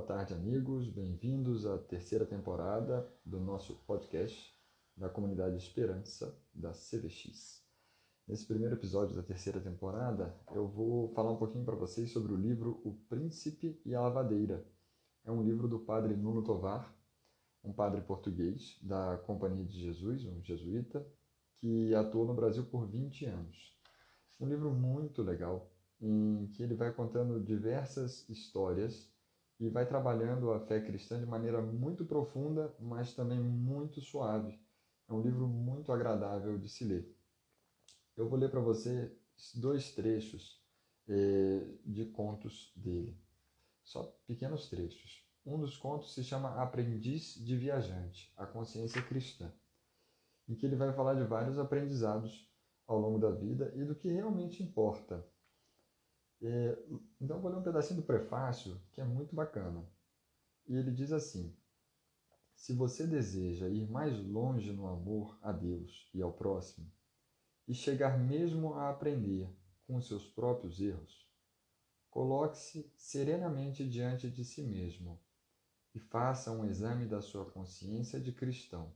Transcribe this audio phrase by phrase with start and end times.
[0.00, 0.88] boa tarde, amigos.
[0.88, 4.50] Bem-vindos à terceira temporada do nosso podcast
[4.96, 7.62] da comunidade Esperança da CVX.
[8.26, 12.36] Nesse primeiro episódio da terceira temporada, eu vou falar um pouquinho para vocês sobre o
[12.36, 14.66] livro O Príncipe e a Lavadeira.
[15.22, 16.96] É um livro do padre Nuno Tovar,
[17.62, 21.06] um padre português da Companhia de Jesus, um jesuíta,
[21.58, 23.76] que atuou no Brasil por 20 anos.
[24.40, 25.70] Um livro muito legal,
[26.00, 29.10] em que ele vai contando diversas histórias
[29.60, 34.58] e vai trabalhando a fé cristã de maneira muito profunda, mas também muito suave.
[35.06, 37.14] É um livro muito agradável de se ler.
[38.16, 39.14] Eu vou ler para você
[39.54, 40.64] dois trechos
[41.06, 43.20] eh, de contos dele,
[43.82, 45.28] só pequenos trechos.
[45.44, 49.52] Um dos contos se chama Aprendiz de Viajante, a consciência cristã,
[50.48, 52.50] em que ele vai falar de vários aprendizados
[52.86, 55.26] ao longo da vida e do que realmente importa
[56.42, 59.86] então eu vou ler um pedacinho do prefácio que é muito bacana.
[60.66, 61.54] E ele diz assim:
[62.54, 66.90] Se você deseja ir mais longe no amor a Deus e ao próximo,
[67.68, 69.54] e chegar mesmo a aprender
[69.86, 71.28] com seus próprios erros,
[72.08, 75.20] coloque-se serenamente diante de si mesmo
[75.94, 78.94] e faça um exame da sua consciência de cristão.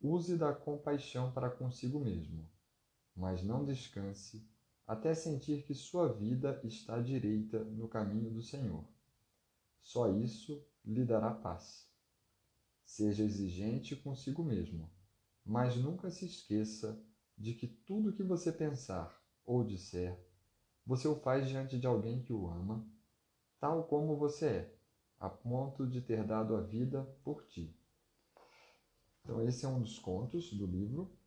[0.00, 2.48] Use da compaixão para consigo mesmo,
[3.14, 4.48] mas não descanse
[4.88, 8.82] até sentir que sua vida está direita no caminho do Senhor.
[9.82, 11.86] Só isso lhe dará paz.
[12.86, 14.90] Seja exigente consigo mesmo,
[15.44, 16.98] mas nunca se esqueça
[17.36, 20.18] de que tudo que você pensar ou disser,
[20.86, 22.90] você o faz diante de alguém que o ama,
[23.60, 24.78] tal como você é,
[25.20, 27.78] a ponto de ter dado a vida por ti.
[29.22, 31.17] Então, esse é um dos contos do livro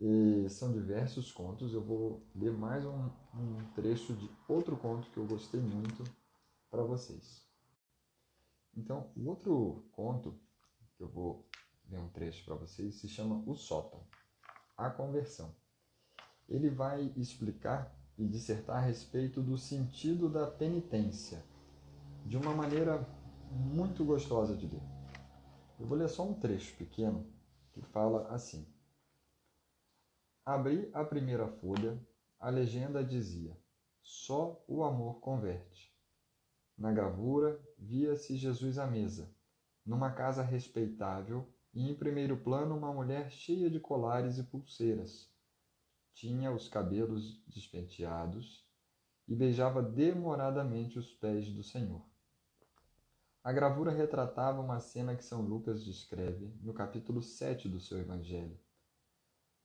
[0.00, 1.72] e são diversos contos.
[1.72, 6.04] Eu vou ler mais um, um trecho de outro conto que eu gostei muito
[6.70, 7.46] para vocês.
[8.76, 10.38] Então, o outro conto
[10.96, 11.48] que eu vou
[11.88, 14.00] ler um trecho para vocês se chama O Sótão,
[14.76, 15.54] a conversão.
[16.48, 21.44] Ele vai explicar e dissertar a respeito do sentido da penitência
[22.24, 23.06] de uma maneira
[23.50, 24.82] muito gostosa de ler.
[25.78, 27.26] Eu vou ler só um trecho pequeno
[27.72, 28.66] que fala assim:
[30.46, 31.98] Abri a primeira folha,
[32.38, 33.58] a legenda dizia:
[34.02, 35.90] Só o amor converte.
[36.76, 39.34] Na gravura via-se Jesus à mesa,
[39.86, 45.32] numa casa respeitável, e em primeiro plano uma mulher cheia de colares e pulseiras.
[46.12, 48.68] Tinha os cabelos despenteados
[49.26, 52.06] e beijava demoradamente os pés do Senhor.
[53.42, 58.62] A gravura retratava uma cena que São Lucas descreve no capítulo 7 do seu Evangelho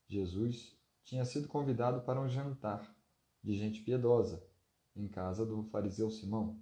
[0.10, 2.92] Jesus tinha sido convidado para um jantar
[3.44, 4.44] de gente piedosa
[4.96, 6.60] em casa do fariseu Simão.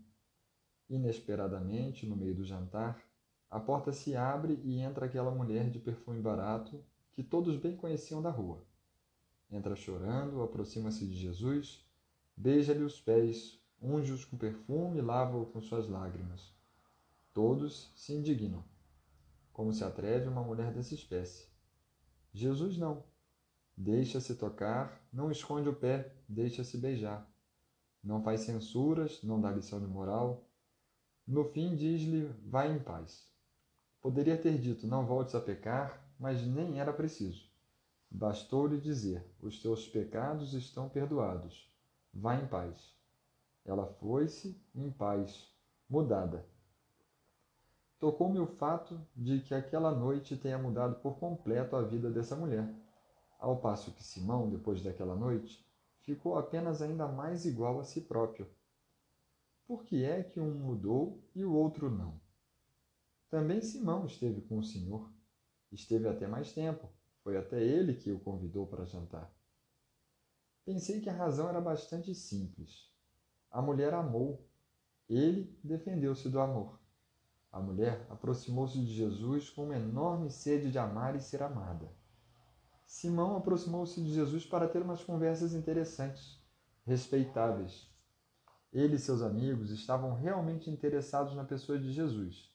[0.89, 3.01] Inesperadamente, no meio do jantar,
[3.49, 8.21] a porta se abre e entra aquela mulher de perfume barato que todos bem conheciam
[8.21, 8.61] da rua.
[9.49, 11.85] Entra chorando, aproxima-se de Jesus,
[12.35, 16.53] beija-lhe os pés, unge-os com perfume e lava-o com suas lágrimas.
[17.33, 18.63] Todos se indignam.
[19.53, 21.47] Como se atreve uma mulher dessa espécie?
[22.33, 23.03] Jesus não
[23.79, 27.29] Deixa-se tocar, não esconde o pé, deixa-se beijar.
[28.03, 30.43] Não faz censuras, não dá lição de moral.
[31.27, 33.31] No fim, diz-lhe: vai em paz.
[34.01, 37.47] Poderia ter dito: não voltes a pecar, mas nem era preciso.
[38.09, 41.71] Bastou-lhe dizer: os teus pecados estão perdoados.
[42.11, 42.95] Vai em paz.
[43.63, 45.53] Ela foi-se em paz,
[45.87, 46.43] mudada.
[47.99, 52.73] Tocou-me o fato de que aquela noite tenha mudado por completo a vida dessa mulher
[53.37, 55.65] ao passo que Simão, depois daquela noite,
[55.99, 58.47] ficou apenas ainda mais igual a si próprio.
[59.67, 62.19] Por que é que um mudou e o outro não?
[63.29, 65.11] Também Simão esteve com o Senhor.
[65.71, 66.89] Esteve até mais tempo.
[67.23, 69.29] Foi até ele que o convidou para jantar.
[70.63, 72.89] Pensei que a razão era bastante simples.
[73.51, 74.45] A mulher amou.
[75.09, 76.79] Ele defendeu-se do amor.
[77.51, 81.91] A mulher aproximou-se de Jesus com uma enorme sede de amar e ser amada.
[82.87, 86.41] Simão aproximou-se de Jesus para ter umas conversas interessantes,
[86.85, 87.85] respeitáveis.
[88.71, 92.49] Ele e seus amigos estavam realmente interessados na pessoa de Jesus.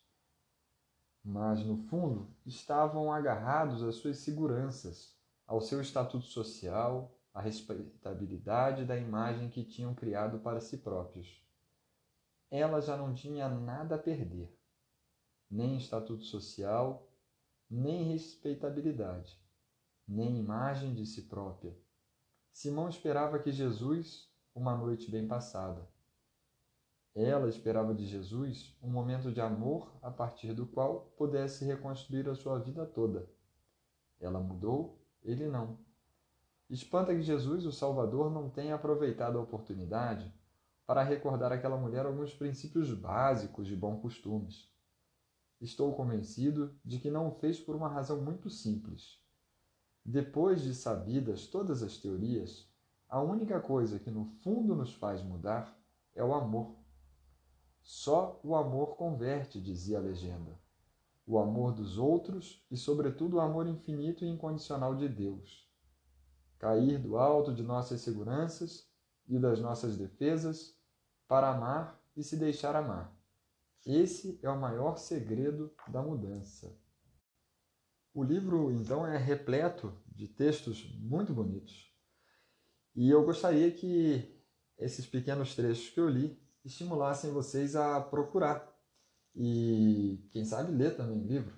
[1.23, 5.14] Mas, no fundo, estavam agarrados às suas seguranças,
[5.46, 11.46] ao seu estatuto social, à respeitabilidade da imagem que tinham criado para si próprios.
[12.50, 14.58] Ela já não tinha nada a perder,
[15.50, 17.06] nem estatuto social,
[17.70, 19.41] nem respeitabilidade
[20.12, 21.74] nem imagem de si própria.
[22.52, 25.88] Simão esperava que Jesus, uma noite bem passada.
[27.14, 32.34] Ela esperava de Jesus um momento de amor a partir do qual pudesse reconstruir a
[32.34, 33.26] sua vida toda.
[34.20, 35.78] Ela mudou, ele não.
[36.68, 40.32] Espanta que Jesus, o Salvador, não tenha aproveitado a oportunidade
[40.86, 44.70] para recordar àquela mulher alguns princípios básicos de bons costumes.
[45.58, 49.21] Estou convencido de que não o fez por uma razão muito simples.
[50.04, 52.69] Depois de sabidas todas as teorias,
[53.08, 55.78] a única coisa que no fundo nos faz mudar
[56.14, 56.75] é o amor.
[57.82, 60.58] Só o amor converte, dizia a legenda.
[61.26, 65.70] O amor dos outros e, sobretudo, o amor infinito e incondicional de Deus.
[66.58, 68.88] Cair do alto de nossas seguranças
[69.28, 70.76] e das nossas defesas
[71.28, 73.16] para amar e se deixar amar.
[73.84, 76.76] Esse é o maior segredo da mudança.
[78.14, 81.90] O livro, então, é repleto de textos muito bonitos.
[82.94, 84.38] E eu gostaria que
[84.78, 88.70] esses pequenos trechos que eu li estimulassem vocês a procurar
[89.34, 91.56] e, quem sabe, ler também o livro.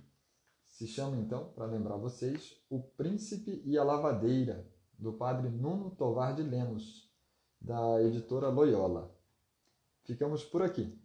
[0.64, 6.34] Se chama, então, para lembrar vocês, O Príncipe e a Lavadeira, do padre Nuno Tovar
[6.36, 7.12] de Lemos,
[7.60, 9.12] da editora Loyola.
[10.04, 11.03] Ficamos por aqui.